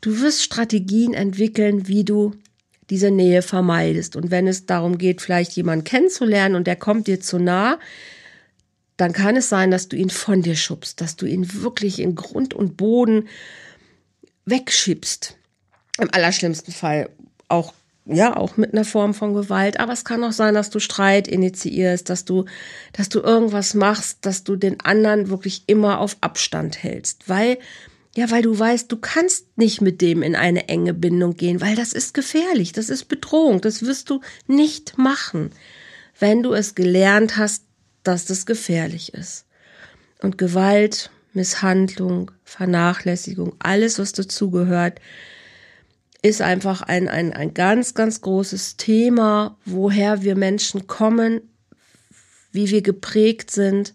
[0.00, 2.34] Du wirst Strategien entwickeln, wie du
[2.90, 4.14] diese Nähe vermeidest.
[4.14, 7.78] Und wenn es darum geht, vielleicht jemanden kennenzulernen und der kommt dir zu nah,
[8.98, 12.14] dann kann es sein, dass du ihn von dir schubst, dass du ihn wirklich in
[12.14, 13.28] Grund und Boden
[14.44, 15.36] wegschiebst.
[16.00, 17.08] Im allerschlimmsten Fall
[17.48, 17.72] auch
[18.10, 19.78] ja, auch mit einer Form von Gewalt.
[19.80, 22.46] Aber es kann auch sein, dass du Streit initiierst, dass du,
[22.94, 27.28] dass du irgendwas machst, dass du den anderen wirklich immer auf Abstand hältst.
[27.28, 27.58] Weil,
[28.16, 31.76] ja, weil du weißt, du kannst nicht mit dem in eine enge Bindung gehen, weil
[31.76, 35.50] das ist gefährlich, das ist Bedrohung, das wirst du nicht machen.
[36.18, 37.64] Wenn du es gelernt hast,
[38.02, 39.44] dass das gefährlich ist.
[40.20, 45.00] Und Gewalt, Misshandlung, Vernachlässigung, alles, was dazugehört,
[46.22, 51.40] ist einfach ein, ein, ein ganz, ganz großes Thema, woher wir Menschen kommen,
[52.50, 53.94] wie wir geprägt sind,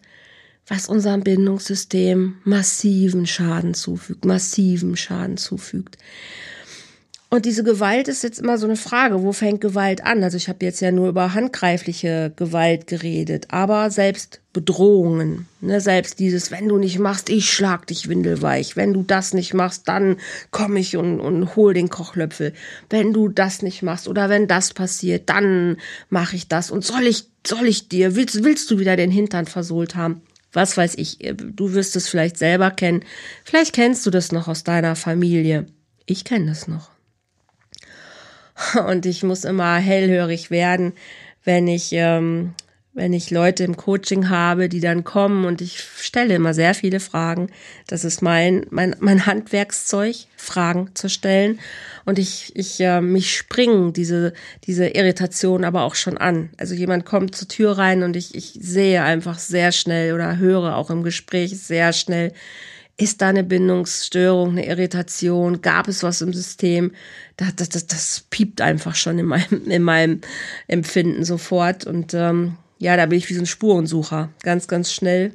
[0.67, 5.97] was unserem Bindungssystem massiven Schaden zufügt, massiven Schaden zufügt.
[7.33, 10.23] Und diese Gewalt ist jetzt immer so eine Frage, wo fängt Gewalt an?
[10.23, 16.19] Also ich habe jetzt ja nur über handgreifliche Gewalt geredet, aber selbst Bedrohungen, ne, selbst
[16.19, 20.17] dieses, wenn du nicht machst, ich schlag dich windelweich, wenn du das nicht machst, dann
[20.51, 22.53] komme ich und, und hol den Kochlöffel,
[22.91, 25.77] wenn du das nicht machst oder wenn das passiert, dann
[26.11, 29.47] mache ich das und soll ich, soll ich dir, willst, willst du wieder den Hintern
[29.47, 30.21] versohlt haben?
[30.51, 33.03] Was weiß ich, du wirst es vielleicht selber kennen,
[33.43, 35.65] vielleicht kennst du das noch aus deiner Familie.
[36.05, 36.92] Ich kenne das noch.
[38.87, 40.93] Und ich muss immer hellhörig werden,
[41.43, 42.53] wenn ich, ähm,
[42.93, 46.99] wenn ich Leute im Coaching habe, die dann kommen und ich stelle immer sehr viele
[46.99, 47.49] Fragen.
[47.87, 51.59] Das ist mein, mein, mein Handwerkszeug, Fragen zu stellen.
[52.05, 54.33] Und ich, ich äh, mich springen diese,
[54.65, 56.51] diese Irritation aber auch schon an.
[56.57, 60.75] Also jemand kommt zur Tür rein und ich, ich sehe einfach sehr schnell oder höre
[60.75, 62.31] auch im Gespräch sehr schnell,
[62.97, 65.61] ist da eine Bindungsstörung, eine Irritation?
[65.61, 66.91] Gab es was im System?
[67.37, 70.21] Das, das, das, das piept einfach schon in meinem, in meinem
[70.67, 71.85] Empfinden sofort.
[71.85, 74.29] Und ähm, ja, da bin ich wie so ein Spurensucher.
[74.43, 75.33] Ganz, ganz schnell.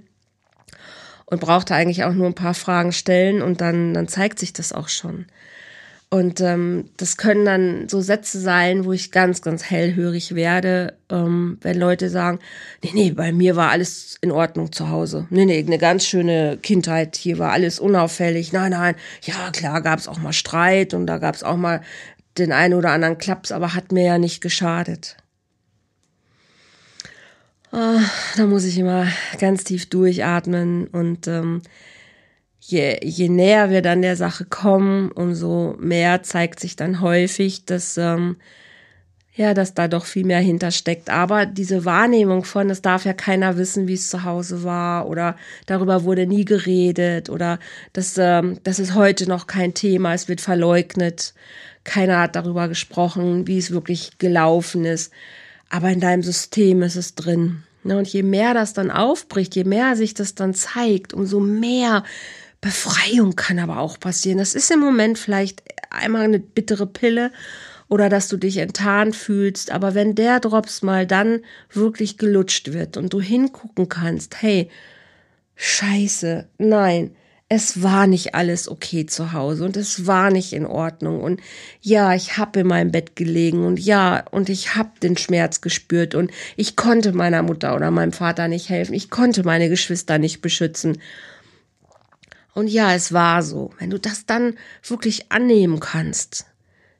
[1.26, 4.72] Und brauchte eigentlich auch nur ein paar Fragen stellen und dann, dann zeigt sich das
[4.72, 5.26] auch schon.
[6.10, 11.58] Und ähm, das können dann so Sätze sein, wo ich ganz, ganz hellhörig werde, ähm,
[11.60, 12.38] wenn Leute sagen,
[12.82, 15.26] nee, nee, bei mir war alles in Ordnung zu Hause.
[15.28, 18.54] Nee, nee, eine ganz schöne Kindheit, hier war alles unauffällig.
[18.54, 21.82] Nein, nein, ja, klar gab es auch mal Streit und da gab es auch mal
[22.38, 25.16] den einen oder anderen Klaps, aber hat mir ja nicht geschadet.
[27.70, 28.00] Oh,
[28.36, 31.60] da muss ich immer ganz tief durchatmen und ähm,
[32.68, 37.96] je, je näher wir dann der Sache kommen, umso mehr zeigt sich dann häufig, dass
[37.96, 38.36] ähm,
[39.34, 41.10] ja, dass da doch viel mehr hintersteckt.
[41.10, 45.36] Aber diese Wahrnehmung von, es darf ja keiner wissen, wie es zu Hause war oder
[45.66, 47.60] darüber wurde nie geredet oder
[47.92, 51.34] das, ähm, das ist heute noch kein Thema, es wird verleugnet.
[51.84, 55.12] Keiner hat darüber gesprochen, wie es wirklich gelaufen ist.
[55.70, 57.62] Aber in deinem System ist es drin.
[57.84, 62.02] Ne, und je mehr das dann aufbricht, je mehr sich das dann zeigt, umso mehr
[62.60, 64.38] Befreiung kann aber auch passieren.
[64.38, 67.30] Das ist im Moment vielleicht einmal eine bittere Pille
[67.88, 71.40] oder dass du dich enttarnt fühlst, aber wenn der Drops mal dann
[71.72, 74.68] wirklich gelutscht wird und du hingucken kannst, hey,
[75.56, 77.16] scheiße, nein,
[77.48, 81.22] es war nicht alles okay zu Hause und es war nicht in Ordnung.
[81.22, 81.40] Und
[81.80, 86.14] ja, ich habe in meinem Bett gelegen und ja, und ich habe den Schmerz gespürt
[86.14, 90.42] und ich konnte meiner Mutter oder meinem Vater nicht helfen, ich konnte meine Geschwister nicht
[90.42, 90.98] beschützen
[92.58, 93.70] und ja, es war so.
[93.78, 96.44] Wenn du das dann wirklich annehmen kannst,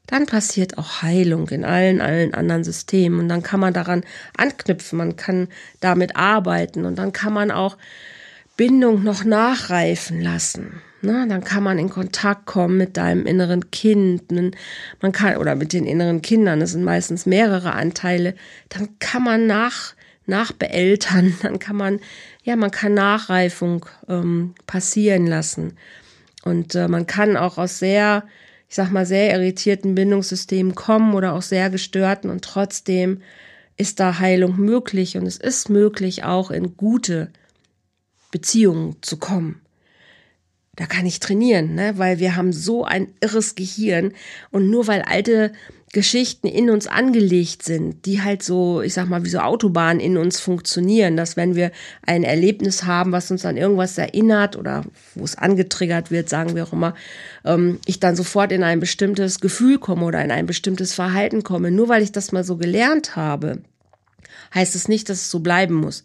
[0.07, 3.19] dann passiert auch Heilung in allen, allen anderen Systemen.
[3.19, 4.05] Und dann kann man daran
[4.37, 5.49] anknüpfen, man kann
[5.81, 7.77] damit arbeiten und dann kann man auch
[8.57, 10.81] Bindung noch nachreifen lassen.
[11.03, 14.31] Na, dann kann man in Kontakt kommen mit deinem inneren Kind.
[14.31, 18.35] Man kann, oder mit den inneren Kindern, das sind meistens mehrere Anteile.
[18.69, 19.95] Dann kann man nach,
[20.27, 21.99] nachbeeltern, dann kann man
[22.49, 25.77] ja, man kann Nachreifung ähm, passieren lassen.
[26.45, 28.25] Und äh, man kann auch aus sehr,
[28.71, 33.21] ich sag mal, sehr irritierten Bindungssystemen kommen oder auch sehr gestörten und trotzdem
[33.77, 37.31] ist da Heilung möglich und es ist möglich, auch in gute
[38.31, 39.61] Beziehungen zu kommen.
[40.75, 41.99] Da kann ich trainieren, ne?
[41.99, 44.15] weil wir haben so ein irres Gehirn
[44.51, 45.53] und nur weil alte
[45.93, 50.19] Geschichten in uns angelegt sind, die halt so, ich sag mal, wie so Autobahnen in
[50.19, 51.73] uns funktionieren, dass wenn wir
[52.05, 56.65] ein Erlebnis haben, was uns an irgendwas erinnert oder wo es angetriggert wird, sagen wir
[56.65, 56.95] auch immer,
[57.45, 61.71] ähm, ich dann sofort in ein bestimmtes Gefühl komme oder in ein bestimmtes Verhalten komme.
[61.71, 63.63] Nur weil ich das mal so gelernt habe,
[64.55, 66.05] heißt es nicht, dass es so bleiben muss.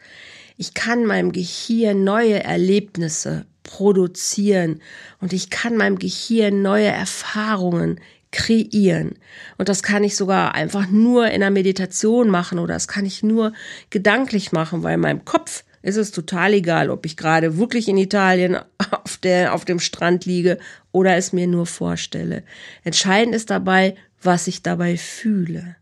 [0.58, 4.82] Ich kann meinem Gehirn neue Erlebnisse produzieren
[5.20, 8.00] und ich kann meinem Gehirn neue Erfahrungen
[8.34, 9.16] kreieren.
[9.58, 13.24] Und das kann ich sogar einfach nur in der Meditation machen oder das kann ich
[13.24, 13.54] nur
[13.90, 17.98] gedanklich machen, weil in meinem Kopf ist es total egal, ob ich gerade wirklich in
[17.98, 18.58] Italien
[18.92, 20.58] auf, der, auf dem Strand liege
[20.92, 22.44] oder es mir nur vorstelle.
[22.84, 25.76] Entscheidend ist dabei, was ich dabei fühle.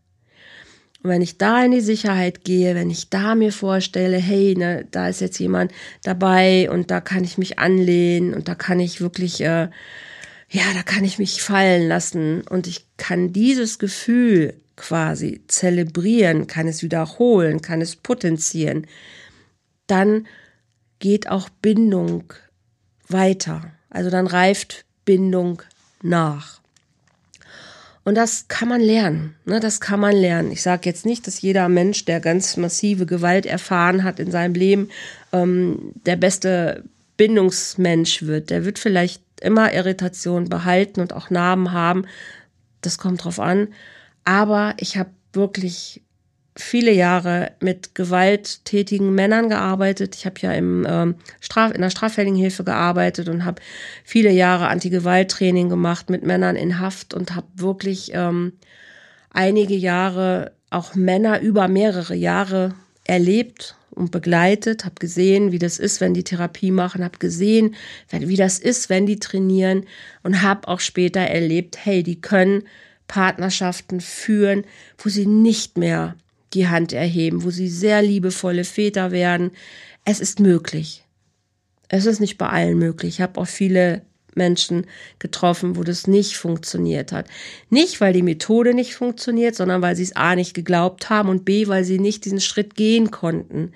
[1.02, 4.86] Und wenn ich da in die Sicherheit gehe, wenn ich da mir vorstelle, hey, ne,
[4.90, 5.72] da ist jetzt jemand
[6.04, 9.68] dabei und da kann ich mich anlehnen und da kann ich wirklich äh,
[10.52, 16.68] ja, da kann ich mich fallen lassen und ich kann dieses Gefühl quasi zelebrieren, kann
[16.68, 18.86] es wiederholen, kann es potenzieren,
[19.86, 20.26] dann
[20.98, 22.34] geht auch Bindung
[23.08, 23.72] weiter.
[23.88, 25.62] Also dann reift Bindung
[26.02, 26.60] nach.
[28.04, 29.34] Und das kann man lernen.
[29.46, 29.58] Ne?
[29.58, 30.50] Das kann man lernen.
[30.50, 34.54] Ich sage jetzt nicht, dass jeder Mensch, der ganz massive Gewalt erfahren hat in seinem
[34.54, 34.90] Leben,
[35.32, 36.84] ähm, der beste
[37.16, 38.50] Bindungsmensch wird.
[38.50, 42.06] Der wird vielleicht immer Irritation behalten und auch Narben haben.
[42.80, 43.68] Das kommt drauf an.
[44.24, 46.02] Aber ich habe wirklich
[46.56, 50.14] viele Jahre mit gewalttätigen Männern gearbeitet.
[50.16, 53.62] Ich habe ja im, ähm, Straf in der straffälligen Hilfe gearbeitet und habe
[54.04, 58.52] viele Jahre Anti-Gewalt-Training gemacht mit Männern in Haft und habe wirklich ähm,
[59.30, 62.74] einige Jahre auch Männer über mehrere Jahre
[63.12, 67.74] erlebt und begleitet, habe gesehen, wie das ist, wenn die Therapie machen, habe gesehen,
[68.10, 69.84] wie das ist, wenn die trainieren
[70.22, 72.62] und habe auch später erlebt, hey, die können
[73.08, 74.64] Partnerschaften führen,
[74.96, 76.16] wo sie nicht mehr
[76.54, 79.50] die Hand erheben, wo sie sehr liebevolle Väter werden.
[80.06, 81.04] Es ist möglich.
[81.88, 83.16] Es ist nicht bei allen möglich.
[83.16, 84.00] Ich habe auch viele
[84.36, 84.86] Menschen
[85.18, 87.26] getroffen, wo das nicht funktioniert hat.
[87.70, 91.44] Nicht, weil die Methode nicht funktioniert, sondern weil sie es A nicht geglaubt haben und
[91.44, 93.72] B, weil sie nicht diesen Schritt gehen konnten.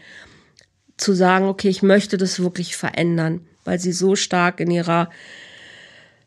[0.97, 5.11] Zu sagen, okay, ich möchte das wirklich verändern, weil sie so stark in ihrer,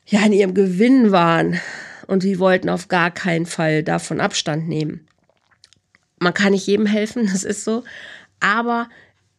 [0.05, 1.59] ja, in ihrem Gewinn waren
[2.07, 5.07] und sie wollten auf gar keinen Fall davon Abstand nehmen.
[6.19, 7.83] Man kann nicht jedem helfen, das ist so,
[8.39, 8.89] aber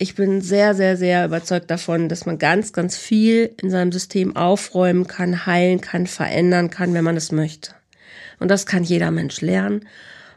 [0.00, 4.34] ich bin sehr, sehr, sehr überzeugt davon, dass man ganz, ganz viel in seinem System
[4.34, 7.72] aufräumen kann, heilen kann, verändern kann, wenn man es möchte.
[8.38, 9.86] Und das kann jeder Mensch lernen,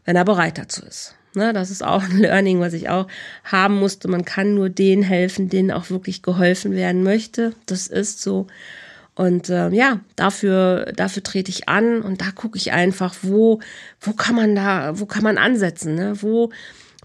[0.03, 1.15] wenn er bereit dazu ist.
[1.33, 3.07] Ne, das ist auch ein Learning, was ich auch
[3.45, 4.09] haben musste.
[4.09, 7.53] Man kann nur denen helfen, denen auch wirklich geholfen werden möchte.
[7.65, 8.47] Das ist so.
[9.15, 13.61] Und äh, ja, dafür, dafür trete ich an und da gucke ich einfach, wo,
[14.01, 16.21] wo kann man da, wo kann man ansetzen, ne?
[16.21, 16.51] Wo,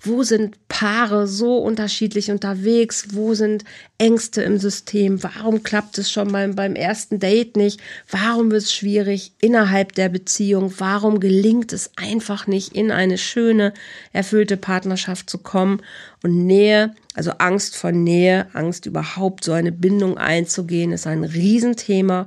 [0.02, 3.08] wo sind Paare so unterschiedlich unterwegs?
[3.12, 3.64] Wo sind
[3.98, 5.22] Ängste im System?
[5.22, 7.80] Warum klappt es schon beim, beim ersten Date nicht?
[8.10, 10.72] Warum wird es schwierig innerhalb der Beziehung?
[10.78, 13.74] Warum gelingt es einfach nicht, in eine schöne,
[14.12, 15.82] erfüllte Partnerschaft zu kommen?
[16.22, 22.26] Und Nähe, also Angst vor Nähe, Angst überhaupt so eine Bindung einzugehen, ist ein Riesenthema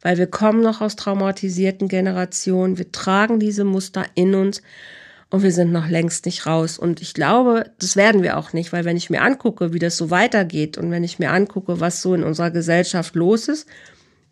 [0.00, 4.62] weil wir kommen noch aus traumatisierten Generationen, wir tragen diese Muster in uns
[5.30, 6.78] und wir sind noch längst nicht raus.
[6.78, 9.96] Und ich glaube, das werden wir auch nicht, weil wenn ich mir angucke, wie das
[9.96, 13.66] so weitergeht und wenn ich mir angucke, was so in unserer Gesellschaft los ist,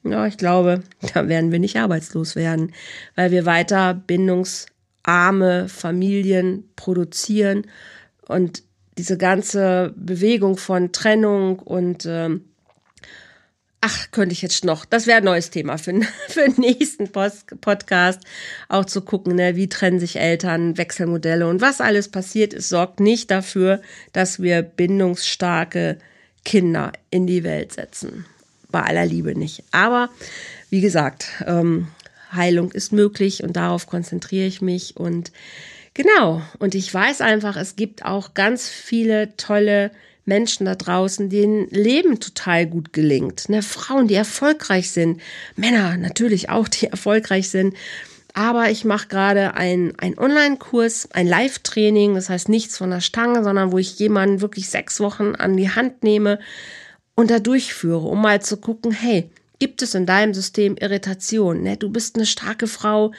[0.04, 0.82] ja, ich glaube,
[1.14, 2.72] da werden wir nicht arbeitslos werden,
[3.14, 7.66] weil wir weiter bindungsarme Familien produzieren
[8.26, 8.62] und
[8.96, 12.44] diese ganze Bewegung von Trennung und ähm,
[13.86, 17.60] ach, könnte ich jetzt noch, das wäre ein neues Thema für, für den nächsten Post
[17.60, 18.20] Podcast,
[18.68, 22.98] auch zu gucken, ne, wie trennen sich Eltern, Wechselmodelle und was alles passiert ist, sorgt
[22.98, 23.80] nicht dafür,
[24.12, 25.98] dass wir bindungsstarke
[26.44, 28.24] Kinder in die Welt setzen.
[28.70, 29.62] Bei aller Liebe nicht.
[29.70, 30.10] Aber
[30.68, 31.86] wie gesagt, ähm,
[32.32, 35.30] Heilung ist möglich und darauf konzentriere ich mich und
[35.94, 36.42] genau.
[36.58, 39.92] Und ich weiß einfach, es gibt auch ganz viele tolle
[40.26, 43.48] Menschen da draußen, denen Leben total gut gelingt.
[43.48, 43.62] Ne?
[43.62, 45.20] Frauen, die erfolgreich sind.
[45.56, 47.74] Männer natürlich auch, die erfolgreich sind.
[48.34, 53.42] Aber ich mache gerade ein, ein Online-Kurs, ein Live-Training, das heißt nichts von der Stange,
[53.42, 56.38] sondern wo ich jemanden wirklich sechs Wochen an die Hand nehme
[57.14, 61.62] und da durchführe, um mal zu gucken, hey, Gibt es in deinem System Irritation?
[61.62, 61.76] Ne?
[61.76, 63.12] Du bist eine starke Frau,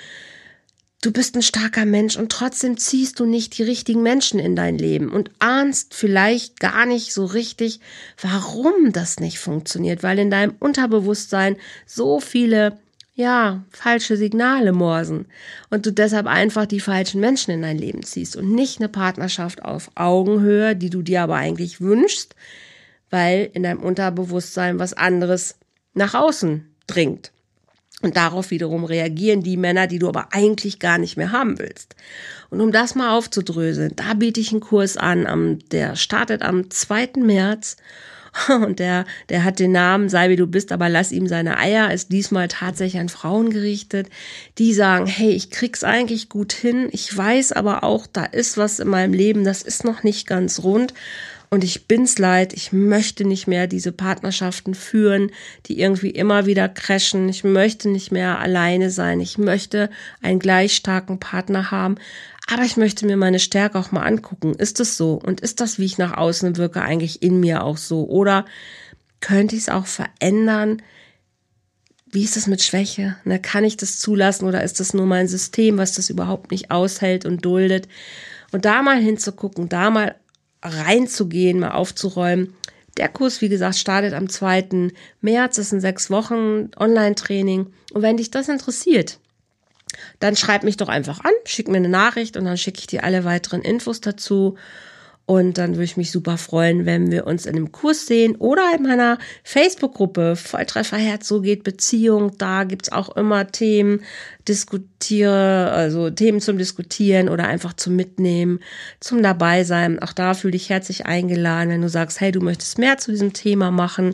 [1.02, 4.78] du bist ein starker Mensch und trotzdem ziehst du nicht die richtigen Menschen in dein
[4.78, 7.80] Leben und ahnst vielleicht gar nicht so richtig,
[8.22, 12.80] warum das nicht funktioniert, weil in deinem Unterbewusstsein so viele
[13.14, 15.26] ja, falsche Signale morsen
[15.72, 19.64] und du deshalb einfach die falschen Menschen in dein Leben ziehst und nicht eine Partnerschaft
[19.64, 22.36] auf Augenhöhe, die du dir aber eigentlich wünschst,
[23.10, 25.56] weil in deinem Unterbewusstsein was anderes
[25.95, 27.32] nach außen dringt.
[28.04, 31.95] Und darauf wiederum reagieren die Männer, die du aber eigentlich gar nicht mehr haben willst.
[32.50, 37.14] Und um das mal aufzudröseln, da biete ich einen Kurs an, der startet am 2.
[37.18, 37.78] März
[38.50, 41.91] und der, der hat den Namen Sei wie du bist, aber lass ihm seine Eier,
[41.91, 44.10] ist diesmal tatsächlich an Frauen gerichtet,
[44.60, 48.80] die sagen, hey, ich krieg's eigentlich gut hin, ich weiß aber auch, da ist was
[48.80, 50.93] in meinem Leben, das ist noch nicht ganz rund
[51.50, 55.32] und ich bin's leid, ich möchte nicht mehr diese Partnerschaften führen,
[55.68, 57.30] die irgendwie immer wieder crashen.
[57.30, 59.22] Ich möchte nicht mehr alleine sein.
[59.22, 59.89] Ich möchte
[60.22, 61.95] einen gleich starken Partner haben.
[62.52, 64.56] Aber ich möchte mir meine Stärke auch mal angucken.
[64.56, 65.14] Ist es so?
[65.14, 68.06] Und ist das, wie ich nach außen wirke, eigentlich in mir auch so?
[68.06, 68.45] Oder
[69.22, 70.82] könnte ich es auch verändern?
[72.12, 73.16] Wie ist es mit Schwäche?
[73.24, 76.72] Ne, kann ich das zulassen oder ist das nur mein System, was das überhaupt nicht
[76.72, 77.88] aushält und duldet?
[78.52, 80.16] Und da mal hinzugucken, da mal
[80.62, 82.53] reinzugehen, mal aufzuräumen.
[82.97, 84.89] Der Kurs, wie gesagt, startet am 2.
[85.22, 85.58] März.
[85.58, 87.68] Das sind sechs Wochen Online-Training.
[87.93, 89.20] Und wenn dich das interessiert,
[90.20, 93.03] dann schreib mich doch einfach an, schick mir eine Nachricht und dann schicke ich dir
[93.03, 94.55] alle weiteren Infos dazu.
[95.28, 98.64] Und dann würde ich mich super freuen, wenn wir uns in einem Kurs sehen oder
[98.74, 102.38] in meiner Facebook-Gruppe Volltrefferherz, so geht Beziehung.
[102.38, 104.04] Da gibt's auch immer Themen,
[104.48, 108.62] diskutiere, also Themen zum Diskutieren oder einfach zum Mitnehmen,
[109.02, 110.00] zum Dabeisein.
[110.02, 113.34] Auch da fühle dich herzlich eingeladen, wenn du sagst, hey, du möchtest mehr zu diesem
[113.34, 114.14] Thema machen.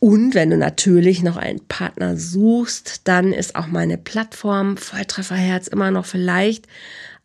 [0.00, 5.90] Und wenn du natürlich noch einen Partner suchst, dann ist auch meine Plattform Volltrefferherz immer
[5.90, 6.66] noch vielleicht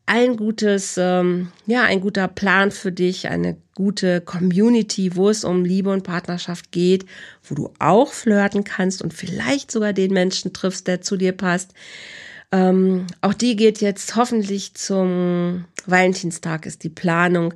[0.06, 5.66] ein gutes, ähm, ja, ein guter Plan für dich, eine gute Community, wo es um
[5.66, 7.06] Liebe und Partnerschaft geht,
[7.43, 11.74] wo du auch flirten kannst und vielleicht sogar den Menschen triffst, der zu dir passt.
[12.51, 17.53] Ähm, auch die geht jetzt hoffentlich zum Valentinstag, ist die Planung.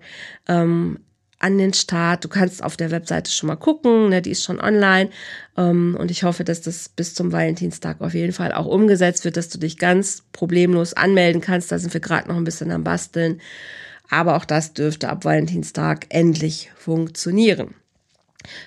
[0.47, 1.00] Ähm,
[1.40, 2.24] an den Start.
[2.24, 5.10] Du kannst auf der Webseite schon mal gucken, ne, die ist schon online.
[5.58, 9.38] Ähm, und ich hoffe, dass das bis zum Valentinstag auf jeden Fall auch umgesetzt wird,
[9.38, 11.72] dass du dich ganz problemlos anmelden kannst.
[11.72, 13.42] Da sind wir gerade noch ein bisschen am Basteln.
[14.10, 17.76] Aber auch das dürfte ab Valentinstag endlich funktionieren.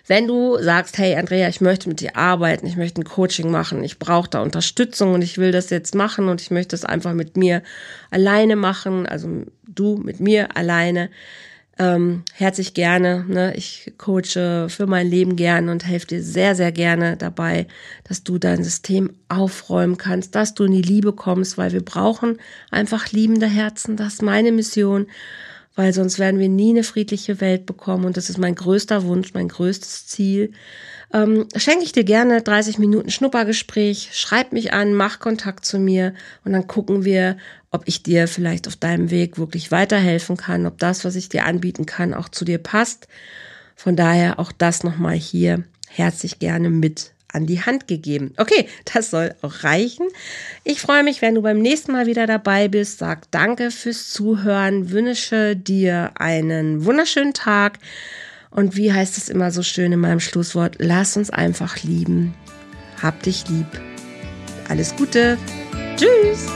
[0.06, 3.82] Wenn du sagst, hey Andrea, ich möchte mit dir arbeiten, ich möchte ein Coaching machen,
[3.82, 7.14] ich brauche da Unterstützung und ich will das jetzt machen und ich möchte es einfach
[7.14, 7.62] mit mir
[8.10, 11.10] alleine machen, also du mit mir alleine,
[11.78, 13.24] ähm, herzlich gerne.
[13.26, 13.54] Ne?
[13.56, 17.66] Ich coache für mein Leben gerne und helfe dir sehr, sehr gerne dabei,
[18.04, 22.38] dass du dein System aufräumen kannst, dass du in die Liebe kommst, weil wir brauchen
[22.70, 23.96] einfach liebende Herzen.
[23.96, 25.06] Das ist meine Mission,
[25.74, 29.32] weil sonst werden wir nie eine friedliche Welt bekommen und das ist mein größter Wunsch,
[29.32, 30.52] mein größtes Ziel.
[31.12, 36.14] Ähm, schenke ich dir gerne 30 Minuten Schnuppergespräch, schreib mich an, mach Kontakt zu mir
[36.44, 37.36] und dann gucken wir,
[37.70, 41.44] ob ich dir vielleicht auf deinem Weg wirklich weiterhelfen kann, ob das, was ich dir
[41.44, 43.08] anbieten kann, auch zu dir passt.
[43.76, 48.34] Von daher auch das nochmal hier herzlich gerne mit an die Hand gegeben.
[48.36, 50.06] Okay, das soll auch reichen.
[50.64, 52.98] Ich freue mich, wenn du beim nächsten Mal wieder dabei bist.
[52.98, 57.78] Sag danke fürs Zuhören, wünsche dir einen wunderschönen Tag.
[58.52, 60.76] Und wie heißt es immer so schön in meinem Schlusswort?
[60.78, 62.34] Lass uns einfach lieben.
[63.02, 63.66] Hab dich lieb.
[64.68, 65.38] Alles Gute.
[65.96, 66.46] Tschüss.